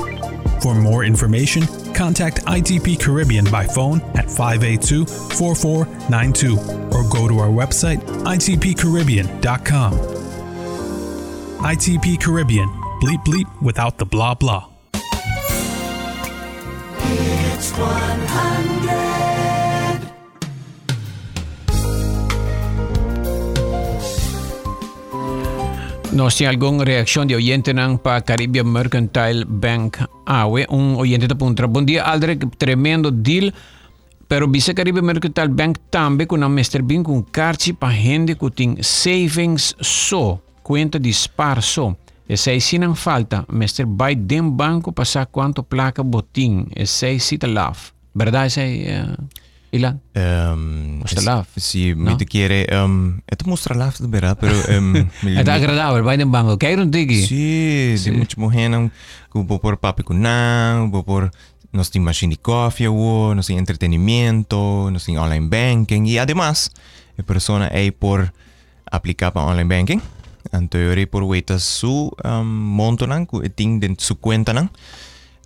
For 0.62 0.76
more 0.76 1.06
information, 1.06 1.66
contact 1.94 2.44
ITP 2.46 3.00
Caribbean 3.00 3.46
by 3.50 3.66
phone 3.66 4.02
at 4.16 4.30
582 4.30 5.06
4492 5.06 6.60
or 6.94 7.10
go 7.10 7.30
to 7.30 7.40
our 7.40 7.48
website 7.48 8.02
itpcaribbean.com. 8.26 9.94
ITP 11.64 12.22
Caribbean, 12.22 12.68
bleep 13.02 13.24
bleep 13.24 13.62
without 13.62 13.98
the 13.98 14.06
blah 14.06 14.34
blah. 14.34 14.70
It's 17.06 17.72
100. 17.72 18.73
No 26.14 26.30
sé, 26.30 26.46
alguna 26.46 26.86
reacción 26.86 27.28
de 27.28 27.36
oyente 27.36 27.74
para 28.04 28.22
Caribbean 28.22 28.72
Mercantile 28.72 29.46
Bank 29.48 29.98
AWE. 30.28 30.68
Ah, 30.70 30.74
un 30.74 30.96
oyente 30.96 31.28
te 31.28 31.34
pregunta, 31.34 31.66
buen 31.66 31.88
día 31.88 32.04
Aldrich, 32.04 32.48
tremendo 32.60 33.10
deal. 33.10 33.52
Pero 34.28 34.46
dice 34.46 34.76
Caribbean 34.76 35.06
Mercantile 35.06 35.48
Bank 35.48 35.80
también 35.90 36.28
con 36.28 36.44
un 36.44 36.54
Mr. 36.54 36.84
Bean 36.84 37.04
con 37.04 37.24
cartje 37.24 37.74
para 37.74 37.94
gente 37.94 38.36
que 38.36 38.52
tiene 38.52 38.84
savings 38.84 39.76
so, 39.80 40.40
cuenta 40.62 41.00
de 41.00 41.12
spar 41.12 41.64
so. 41.64 41.98
Ese 42.28 42.52
aí 42.52 42.62
se 42.62 42.80
falta, 42.94 43.44
Mr. 43.50 43.86
Vai 43.88 44.16
den 44.16 44.56
banco 44.56 44.92
passar 44.92 45.26
quanto 45.26 45.64
placa 45.64 46.04
botim. 46.04 46.68
Esse 46.76 47.08
aí 47.08 47.20
se 47.20 47.40
love. 47.42 47.92
Verdade, 48.14 48.48
esse 48.48 48.62
aí... 48.62 48.84
Uh... 48.84 49.14
Eh, 49.14 49.43
Ilan. 49.74 50.02
Um, 50.14 50.22
em, 50.22 51.00
Mustralaf. 51.00 51.48
Sí, 51.56 51.96
¿no? 51.98 52.16
te 52.16 52.28
quiere. 52.28 52.68
Em, 52.70 52.86
um, 52.86 53.22
es 53.26 53.44
Mustralaf, 53.44 54.00
¿verdad? 54.02 54.38
Pero. 54.40 54.54
Em, 54.68 55.10
um, 55.24 55.28
es 55.28 55.48
agradable, 55.50 56.02
va 56.02 56.14
en 56.14 56.32
banco. 56.32 56.60
¿Qué 56.60 56.76
un 56.76 56.92
tiki? 56.92 57.26
Sí, 57.26 57.96
sí, 57.98 58.12
mucha 58.12 58.40
mujer. 58.40 58.92
Hubo 59.34 59.60
por 59.60 59.80
papi 59.80 60.04
kunan, 60.04 60.82
hubo 60.82 61.04
por. 61.04 61.32
Nos 61.72 61.90
tiene 61.90 62.06
machine 62.06 62.38
coffee, 62.38 62.88
hubo, 62.88 63.34
nos 63.34 63.48
tiene 63.48 63.62
entretenimiento, 63.62 64.90
nos 64.92 65.06
tiene 65.06 65.20
online 65.20 65.48
banking 65.50 66.06
y 66.06 66.20
además, 66.20 66.72
la 67.18 67.24
persona 67.24 67.68
ahí 67.74 67.90
por 67.90 68.32
aplicar 68.92 69.34
para 69.34 69.48
online 69.48 69.76
banking. 69.76 70.00
Anteriormente 70.52 71.08
por 71.08 71.24
weta 71.24 71.58
su 71.58 72.16
um, 72.24 72.46
monto 72.46 73.08
nan, 73.08 73.28
eh, 73.42 73.50
tiene 73.50 73.96
su 73.98 74.20
cuenta 74.20 74.54
nan. 74.54 74.70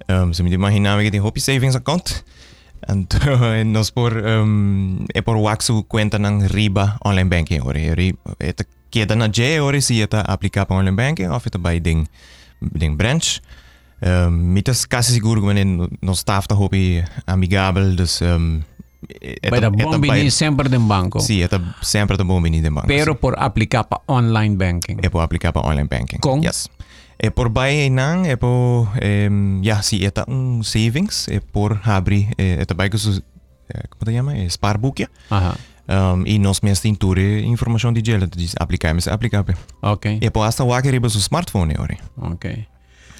Um, 0.09 0.33
se 0.33 0.43
me 0.43 0.49
imaginaba 0.49 1.01
que 1.01 1.11
tiene 1.11 1.23
hobby 1.23 1.39
savings 1.39 1.77
account. 1.77 2.09
Então 2.87 3.65
nós 3.65 3.89
por 3.95 4.13
um, 4.13 5.05
é 5.13 5.21
por 5.21 5.37
wax 5.37 5.65
su 5.65 5.83
cuenta 5.83 6.19
nang 6.19 6.45
riba 6.47 6.97
online 7.05 7.29
banking 7.29 7.61
ori. 7.61 7.89
Ori 7.89 8.15
eta 8.39 8.65
queda 8.89 9.15
na 9.15 9.27
J 9.27 9.59
ori 9.61 9.81
si 9.81 10.01
eta 10.01 10.21
aplicar 10.21 10.65
para 10.65 10.77
online 10.77 10.95
banking 10.95 11.29
of 11.31 11.45
eta 11.47 11.57
by 11.57 11.79
ding 11.79 12.07
ding 12.61 12.95
branch. 12.95 13.41
Um, 13.97 14.53
mitas 14.53 14.85
quase 14.85 15.11
seguro 15.11 15.41
que 15.41 15.65
no 15.65 16.13
staff 16.13 16.47
tá 16.47 16.53
hopi 16.53 17.03
amigável, 17.25 17.95
dus 17.95 18.21
um, 18.21 18.61
Vai 19.49 19.61
dar 19.61 19.69
bom 19.69 19.99
bini 19.99 20.31
sempre 20.31 20.69
dem 20.69 20.81
banco. 20.87 21.19
Sim, 21.19 21.41
é 21.43 21.47
sempre 21.81 22.17
tá 22.17 22.23
bom 22.23 22.41
bini 22.41 22.61
de 22.61 22.69
banco. 22.69 22.87
Pero 22.87 23.15
por 23.15 23.35
aplicar 23.37 23.83
para 23.85 24.01
online 24.07 24.55
banking. 24.55 24.97
é 25.01 25.09
por 25.09 25.21
aplicar 25.21 25.53
para 25.53 25.67
online 25.67 25.87
banking. 25.87 26.19
Com? 26.19 26.41
Yes. 26.41 26.69
É 27.19 27.29
por 27.29 27.49
buy 27.49 27.89
nang, 27.89 28.27
é 28.27 28.35
por 28.35 28.87
um, 28.87 29.61
ja, 29.63 29.81
sim, 29.81 29.99
é 30.05 30.11
um 30.31 30.61
savings, 30.61 31.27
é 31.27 31.39
por 31.39 31.79
abrir, 31.83 32.29
é, 32.37 32.61
é 32.61 32.65
também 32.65 32.89
que 32.89 32.97
su, 32.97 33.23
é, 33.73 33.87
como 33.89 34.05
te 34.05 34.15
chama? 34.15 34.37
É 34.37 34.47
Sparboekje. 34.47 35.09
Aha. 35.29 35.57
Um, 35.89 36.27
e 36.27 36.37
nós 36.37 36.59
mesmos 36.61 36.97
toda 36.99 37.21
informação 37.21 37.93
de 37.93 38.03
gel, 38.05 38.27
diz 38.27 38.55
aplicar, 38.59 38.93
mas 38.93 39.07
aplicar. 39.07 39.45
Ok. 39.81 40.19
É 40.21 40.29
por 40.29 40.43
hasta 40.43 40.63
wakker 40.63 40.91
riba 40.91 41.09
su 41.09 41.19
smartphone, 41.19 41.75
ori. 41.79 41.97
Ok. 42.17 42.67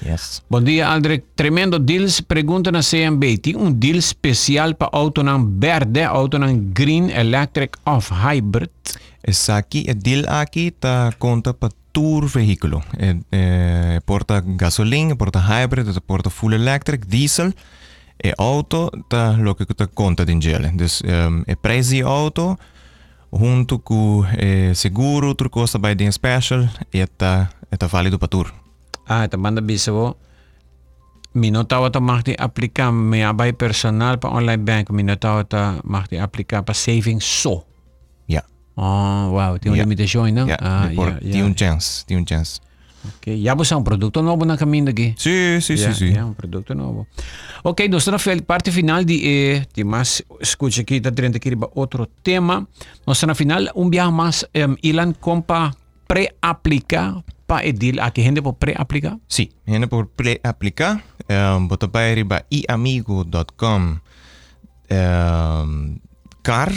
Yes. 0.04 0.42
Bom 0.48 0.62
dia, 0.62 0.86
Aldrich. 0.86 1.24
Tremendo 1.34 1.78
deals. 1.78 2.20
Pergunta 2.20 2.70
na 2.70 2.80
CMB. 2.82 3.38
Tem 3.38 3.56
um 3.56 3.72
deal 3.72 3.96
especial 3.96 4.74
para 4.74 4.90
auto 4.92 5.24
não 5.24 5.44
verde, 5.58 6.04
auto 6.04 6.38
não 6.38 6.56
green, 6.72 7.10
electric 7.10 7.76
of 7.84 8.12
hybrid? 8.12 8.70
Essa 9.22 9.56
aqui, 9.56 9.84
é 9.88 9.94
deal 9.94 10.24
aqui 10.28 10.70
tá 10.70 11.12
conta 11.18 11.52
para 11.52 11.70
tour 11.92 12.26
veículo. 12.26 12.82
É, 12.96 13.16
é, 13.32 14.00
porta 14.04 14.40
gasolina, 14.40 15.16
porta 15.16 15.40
hybrid, 15.40 16.00
porta 16.06 16.30
full 16.30 16.54
electric, 16.54 17.06
diesel. 17.06 17.52
E 18.22 18.34
auto 18.36 18.90
tá 19.08 19.36
lo 19.38 19.54
que 19.54 19.64
tá 19.64 19.86
conta 19.86 20.24
de 20.24 20.40
gel. 20.40 20.70
Dus 20.74 21.02
um, 21.02 21.44
é 21.46 21.54
preço 21.54 21.90
de 21.90 22.02
auto 22.02 22.58
junto 23.32 23.78
com 23.78 24.24
é, 24.36 24.74
seguro, 24.74 25.28
outro 25.28 25.50
costa 25.50 25.78
by 25.78 25.94
den 25.94 26.10
special, 26.10 26.68
e 26.92 27.06
tá, 27.06 27.50
é 27.70 27.76
tá 27.76 27.86
válido 27.86 28.18
para 28.18 28.28
tour. 28.28 28.52
Ah, 29.06 29.24
ito 29.24 29.38
banda 29.38 29.60
bisa 29.60 29.92
mo. 29.92 30.16
Minotawa 31.32 31.90
ta 31.90 32.00
mag 32.00 32.24
die 32.24 32.36
aplicar 32.36 32.92
may 32.92 33.24
abay 33.24 33.52
personal 33.52 34.18
pa 34.18 34.28
online 34.28 34.64
bank. 34.64 34.90
Minotawa 34.90 35.44
ta 35.44 35.80
mag 35.84 36.08
die 36.08 36.20
aplicar 36.20 36.62
pa 36.64 36.74
savings 36.74 37.24
so. 37.24 37.64
Ja. 38.28 38.44
Oh, 38.80 39.30
wow, 39.32 39.58
tiene 39.58 39.74
yeah. 39.76 39.84
un 39.84 39.90
límite 39.90 40.06
join, 40.06 40.32
¿no? 40.32 40.46
Yeah. 40.46 40.56
Ah, 40.60 40.88
yeah, 40.88 41.18
tiene 41.18 41.42
un 41.42 41.54
chance, 41.56 42.04
tiene 42.06 42.20
un 42.20 42.26
chance. 42.26 42.60
Ok, 43.16 43.34
ya 43.34 43.56
pues 43.56 43.72
un 43.72 43.82
producto 43.82 44.22
nuevo 44.22 44.44
en 44.44 44.56
camino 44.56 44.84
de 44.84 44.92
aquí. 44.92 45.14
Sí, 45.18 45.60
sí, 45.60 45.76
sí, 45.76 45.92
sí. 45.94 46.12
Ya, 46.12 46.24
un 46.24 46.34
producto 46.34 46.76
nuevo. 46.76 47.08
Ok, 47.64 47.82
nosotros 47.90 48.24
en 48.28 48.38
la 48.38 48.44
parte 48.44 48.70
final 48.70 49.04
de, 49.04 49.56
eh, 49.56 49.66
de 49.74 49.84
más 49.84 50.24
escucha 50.40 50.82
aquí, 50.82 50.96
está 50.96 51.12
30 51.12 51.38
aquí 51.38 51.50
otro 51.74 52.08
tema. 52.22 52.68
Nosotros 53.04 53.22
en 53.24 53.28
la 53.28 53.34
final 53.34 53.70
un 53.74 53.90
viaje 53.90 54.12
más, 54.12 54.48
um, 54.54 54.76
Ilan 54.82 55.12
compa 55.14 55.74
pre-aplica 56.06 57.24
para 57.46 57.64
edil 57.64 57.98
a 57.98 58.12
que 58.12 58.22
gente 58.22 58.42
por 58.42 58.58
pre-aplica. 58.58 59.18
Sí, 59.26 59.50
gente 59.66 59.88
por 59.88 60.08
pre-aplica. 60.10 61.02
Em, 61.26 61.56
um, 61.56 61.66
Botapai 61.66 62.12
arriba 62.12 62.44
iamigo.com. 62.48 63.98
Um, 64.90 64.96
em, 64.96 66.00
car 66.42 66.72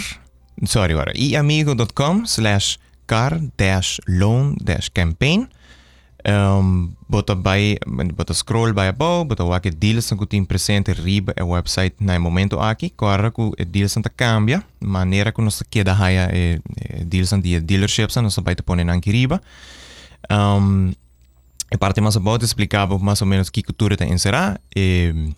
sorry, 0.66 0.94
agora, 0.94 1.12
iamigo.com 1.16 2.24
slash 2.26 2.80
car-loan-campaign. 3.08 5.48
Um, 6.24 6.94
bota 7.10 7.34
by, 7.34 7.80
bota 8.14 8.32
scroll 8.34 8.74
by 8.74 8.88
above, 8.88 9.30
bota 9.30 9.44
o 9.44 9.60
que 9.60 9.72
deals 9.72 10.08
que 10.08 10.26
tem 10.28 10.46
presente 10.46 10.94
riba 10.94 11.34
a 11.36 11.44
website 11.44 11.96
na 12.00 12.20
momento 12.20 12.60
aqui, 12.60 12.92
corre 12.92 13.32
que 13.32 13.42
o 13.42 13.56
deals 13.66 13.94
tá 13.94 14.12
cambia, 14.16 14.64
maneira 14.80 15.32
que 15.32 15.42
nós 15.42 15.64
queda 15.68 15.94
haya 15.94 16.30
e, 16.32 16.62
e 17.00 17.06
deals 17.06 17.32
de 17.42 17.60
dealerships 17.60 18.16
nós 18.18 18.36
vai 18.36 18.54
te 18.54 18.62
poner 18.62 18.88
aqui 18.88 19.12
riba. 19.12 19.42
Um, 20.30 20.94
a 21.74 21.78
parte 21.78 22.02
mais 22.02 22.16
about 22.16 22.46
explicava 22.46 23.00
mais 23.00 23.22
ou 23.22 23.28
menos 23.28 23.50
que 23.50 23.64
cultura 23.64 23.98
tem 23.98 24.16
será 24.18 24.60
e 24.76 25.14
eh, 25.16 25.34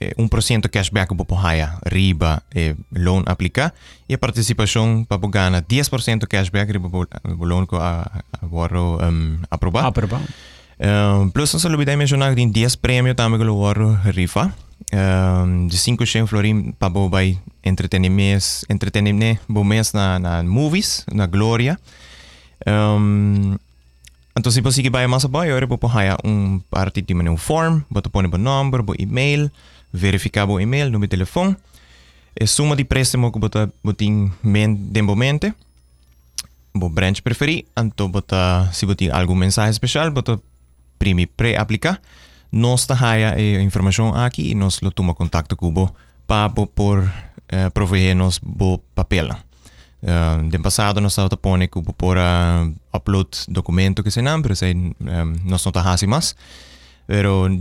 1% 0.00 0.68
cashback 0.68 1.14
po 1.14 1.34
haya 1.36 1.78
riba 1.86 2.42
eh, 2.54 2.74
loan 2.92 3.22
aplica 3.26 3.72
e 4.08 4.14
a 4.14 4.18
participação 4.18 5.04
para 5.04 5.18
ganhar 5.28 5.62
10% 5.62 6.26
cashback 6.26 6.72
riba 6.72 6.90
po 6.90 7.06
loan 7.44 7.66
ko 7.66 7.76
a, 7.76 8.02
a 8.40 8.46
waro 8.50 8.98
um, 9.00 9.38
aprovar. 9.50 9.86
Aprovar. 9.86 10.20
Um, 10.74 11.30
plus 11.30 11.52
não 11.52 11.60
se 11.60 11.68
olvidei 11.68 11.96
mencionar 11.96 12.30
que 12.30 12.36
tem 12.36 12.50
10 12.50 12.76
prêmios 12.76 13.14
também 13.14 13.38
que 13.38 13.46
o 13.46 13.56
waro 13.56 13.94
rifa. 14.04 14.52
Um, 14.92 15.66
de 15.68 15.78
5 15.78 16.04
100 16.06 16.26
florim 16.26 16.72
para 16.72 16.90
bo 16.90 17.08
vai 17.08 17.38
entretenimento 17.64 18.66
entretenimento 18.68 19.40
bo 19.48 19.64
mês 19.64 19.92
na, 19.92 20.18
na 20.18 20.42
movies 20.42 21.06
na 21.12 21.26
Gloria. 21.26 21.78
Um, 22.66 23.56
então 24.36 24.50
se 24.50 24.60
você 24.60 24.90
vai 24.90 25.06
mais 25.06 25.24
abaixo, 25.24 25.50
agora 25.50 25.66
vou 25.66 25.78
haya 25.90 26.16
um 26.24 26.58
parte 26.70 27.00
de 27.00 27.14
um 27.14 27.36
form, 27.36 27.82
vou 27.88 28.02
pôr 28.02 28.24
o 28.24 28.38
número, 28.38 28.84
o 28.88 28.94
e-mail, 28.98 29.50
verificar 29.94 30.50
o 30.50 30.58
e-mail, 30.58 30.90
número 30.90 31.06
de 31.06 31.16
telefone. 31.16 31.56
E 32.38 32.46
suma 32.48 32.74
de 32.74 32.84
préstamo 32.84 33.30
que 33.30 33.38
você 33.38 33.68
tem 33.96 34.32
de 34.90 35.02
momento. 35.02 35.54
O 36.74 36.88
branch 36.88 37.22
preferi, 37.22 37.64
então 37.78 38.10
bota 38.10 38.68
se 38.72 38.84
você 38.84 38.96
tem 38.96 39.10
algum 39.10 39.36
mensagem 39.36 39.70
especial, 39.70 40.10
bota 40.10 40.40
primi 40.98 41.26
pré-aplicar. 41.26 42.00
Nós 42.50 42.88
haya 42.90 43.34
a 43.34 43.62
informação 43.62 44.12
aqui 44.14 44.50
e 44.50 44.54
nós 44.56 44.80
lo 44.80 44.90
toma 44.90 45.14
contato 45.14 45.56
com 45.56 45.68
o 45.68 45.88
para 46.26 46.50
por 46.50 46.98
uh, 46.98 47.70
proveer 47.72 48.16
nos 48.16 48.40
o 48.42 48.78
papel. 48.94 49.28
Uh, 50.02 50.48
de 50.50 50.58
passado 50.58 51.00
nós 51.00 51.12
estava 51.12 51.36
pone 51.36 51.68
que 51.68 51.80
por 51.80 52.16
uh, 52.16 52.74
upload 52.92 53.30
documento 53.48 54.02
que 54.02 54.10
se 54.10 54.20
não, 54.20 54.42
sei 54.54 54.74
um, 54.74 54.94
nós 55.44 55.64
não 55.64 55.82
hasi 55.82 56.06
mais. 56.08 56.34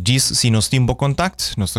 Diz 0.02 0.24
se 0.24 0.50
nós 0.50 0.68
temos 0.70 0.96
contato, 0.96 1.54
nós 1.58 1.78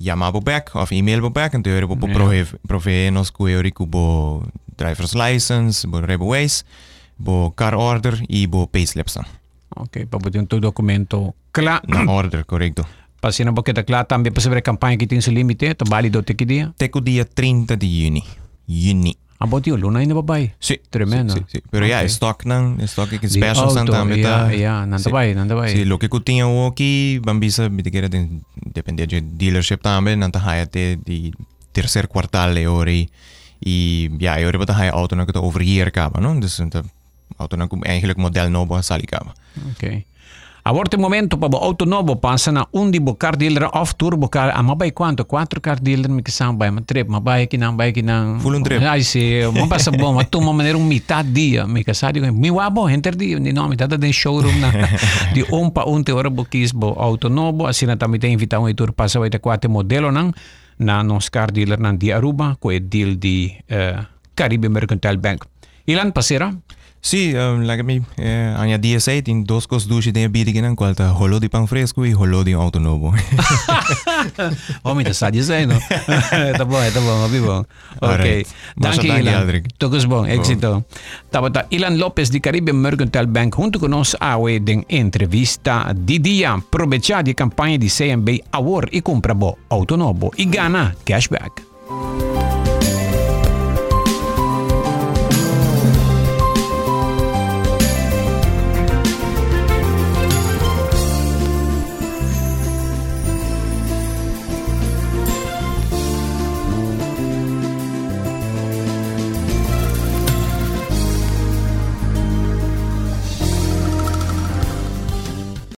chamava 0.00 0.40
back 0.40 0.76
of 0.76 0.94
email 0.94 1.30
back 1.30 1.56
então 1.56 1.72
eu 1.72 1.88
vou 1.88 1.96
proveer 1.96 2.46
proveer 2.66 3.10
nos 3.10 3.30
com 3.30 3.48
eu 3.48 3.62
bo 3.86 4.42
driver's 4.76 5.14
license, 5.14 5.86
bo 5.86 6.00
rebaways, 6.00 6.64
bo 7.18 7.50
car 7.52 7.74
order 7.74 8.22
e 8.28 8.46
bo 8.46 8.66
payslips. 8.66 9.18
Ok, 9.74 10.06
para 10.06 10.20
poder 10.20 10.40
um 10.40 10.46
documento 10.60 11.34
claro. 11.52 11.82
Na 11.88 12.10
order, 12.10 12.44
não 13.44 13.54
porque 13.54 13.72
tá 13.72 13.82
claro 13.82 14.06
também 14.06 14.30
para 14.30 14.42
saber 14.42 14.58
a 14.58 14.62
campanha 14.62 14.96
que 14.96 15.06
tem 15.06 15.20
seu 15.20 15.32
limite, 15.32 15.74
tá 15.74 15.84
válido 15.88 16.18
até 16.18 16.34
que 16.34 16.44
dia? 16.44 16.68
Até 16.68 16.88
o 16.98 17.00
dia 17.00 17.24
30 17.24 17.76
de 17.76 18.04
junho. 18.04 18.22
Junho. 18.68 19.14
Ah, 19.38 19.46
bom, 19.46 19.60
tio, 19.60 19.76
luna 19.76 19.98
ainda 19.98 20.14
babai. 20.14 20.54
Sì, 20.58 20.80
Tremendo. 20.88 21.32
Sì, 21.32 21.38
sì, 21.38 21.44
sì. 21.48 21.62
Però 21.68 21.84
okay. 21.84 21.96
yeah, 21.96 22.08
stock 22.08 22.44
nang, 22.44 22.82
stock 22.84 23.18
che 23.18 23.28
special 23.28 23.70
santa 23.70 24.02
yeah, 24.04 24.50
yeah, 24.50 24.84
nanda 24.84 25.10
bai, 25.10 25.34
nanda 25.34 25.54
bai. 25.54 25.70
Sì, 25.70 25.84
lo 25.84 25.98
ku 25.98 26.22
tinha 26.22 26.46
o 26.46 26.66
aqui, 26.66 27.20
bambisa, 27.20 27.68
bitigera 27.68 28.08
den 28.08 28.42
depende 28.54 29.06
de 29.06 29.22
dealership 29.36 29.82
também, 29.82 30.16
nanta 30.16 30.40
haya 30.40 30.66
te 30.66 30.98
di 31.04 31.32
tercer 31.72 32.08
quartal 32.08 32.56
e 32.56 32.66
ori 32.66 33.08
e 33.58 34.10
ja, 34.18 34.40
eu 34.40 34.50
reba 34.50 34.64
haya 34.72 34.92
auto 34.92 35.14
na 35.16 35.26
que 35.26 35.38
over 35.38 35.62
hier 35.62 35.90
kaba, 35.90 36.20
no? 36.20 36.38
Dus 36.40 36.56
de 36.56 36.82
auto 37.36 37.56
na 37.56 37.68
eigenlijk 37.82 38.18
model 38.18 38.50
novo 38.50 38.80
sali 38.80 39.04
kaba. 39.04 39.34
Okay. 39.72 40.06
A 40.66 40.72
volte 40.72 40.96
momento 40.96 41.38
para 41.38 41.54
o 41.54 41.62
auto 41.62 41.86
novo 41.86 42.16
passa 42.16 42.50
na 42.50 42.66
um 42.74 42.90
de 42.90 42.98
car 43.14 43.36
dealer 43.36 43.70
off 43.72 43.94
turbo 43.94 44.28
car. 44.28 44.50
A 44.50 44.60
mabai 44.64 44.90
quanto? 44.90 45.24
Quatro 45.24 45.60
car 45.60 45.78
dealer 45.78 46.10
me 46.10 46.24
que 46.24 46.32
são 46.32 46.58
vai 46.58 46.72
ma 46.72 46.80
trip 46.80 47.08
ma 47.08 47.22
não 47.56 47.76
vai 47.76 47.92
que 47.92 48.02
não. 48.02 48.40
Full 48.40 48.56
um 48.56 48.62
trip 48.64 48.84
ai 48.84 49.02
se 49.02 49.46
ma 49.54 49.68
passa 49.68 49.92
bom 49.92 50.14
ma 50.14 50.24
tu 50.24 50.40
ma 50.40 50.52
maneira 50.52 50.76
um 50.76 50.84
metade 50.84 51.30
dia 51.30 51.68
me 51.68 51.84
que 51.84 51.94
sabe 51.94 52.18
mi 52.32 52.50
wa 52.50 52.68
bom 52.68 52.90
enter 52.90 53.14
dia 53.14 53.38
ni 53.38 53.52
no 53.52 53.68
metade 53.68 53.96
de 53.96 54.12
showroom 54.12 54.58
na 54.58 54.72
de 55.32 55.46
um 55.52 55.70
pa 55.70 55.84
um 55.86 56.02
te 56.02 56.10
hora 56.10 56.30
bokis 56.30 56.72
bo 56.72 56.98
auto 56.98 57.28
novo 57.28 57.68
assim 57.68 57.86
na 57.86 57.96
também 57.96 58.18
tem 58.18 58.32
invitar 58.32 58.58
um 58.58 58.74
tour 58.74 58.92
passa 58.92 59.20
vai 59.20 59.30
ter 59.30 59.38
quatro 59.38 59.70
modelo 59.70 60.10
não. 60.10 60.32
Na 60.80 61.04
nos 61.04 61.28
car 61.28 61.52
dealer 61.52 61.78
nan 61.78 61.96
di 61.96 62.10
Aruba 62.10 62.56
ko 62.58 62.72
e 62.72 62.80
deal 62.80 63.14
di 63.14 63.54
uh, 63.70 64.02
Caribe 64.34 64.68
Mercantile 64.68 65.18
Bank. 65.18 65.46
Ilan 65.86 66.10
pasera 66.10 66.50
Sì, 67.06 67.32
um, 67.34 67.62
like 67.62 67.84
me, 67.84 68.02
eh, 68.16 68.52
anja 68.58 68.78
DSA 68.78 69.22
tem 69.22 69.44
duas 69.44 69.64
coisas 69.64 69.86
duas 69.86 70.10
tem 70.10 70.28
bidigen 70.28 70.64
ang 70.64 70.74
qualta 70.74 71.14
holo 71.14 71.38
di 71.38 71.46
pão 71.48 71.64
fresco 71.64 72.04
e 72.04 72.12
holo 72.12 72.42
di 72.42 72.50
auto 72.50 72.80
novo. 72.80 73.14
oh, 74.82 74.92
mi 74.92 75.06
sa 75.14 75.30
dizendo. 75.30 75.78
tá 76.58 76.64
bom, 76.66 76.82
tá 76.90 76.98
bom, 76.98 77.22
abi 77.22 77.38
bom. 77.38 77.62
Ok. 78.02 78.42
Danke 78.74 79.06
Ilan. 79.06 79.62
Todos 79.78 80.02
bom, 80.10 80.26
éxito. 80.26 80.82
Tabata 81.30 81.70
Ilan 81.70 81.94
Lopez 81.96 82.28
di 82.28 82.40
Caribe 82.40 82.72
Mercantile 82.72 83.30
Bank 83.30 83.54
junto 83.54 83.78
con 83.78 83.94
nos 83.94 84.16
awe 84.18 84.58
den 84.58 84.82
entrevista 84.90 85.94
di 85.94 86.18
dia 86.18 86.58
proveccia 86.58 87.22
di 87.22 87.34
campagna 87.34 87.76
di 87.76 87.86
CMB 87.86 88.50
Award 88.50 88.88
e 88.90 89.00
compra 89.02 89.32
bo 89.32 89.56
auto 89.68 89.94
novo 89.94 90.32
e 90.34 90.48
gana 90.50 90.90
cashback. 91.04 92.25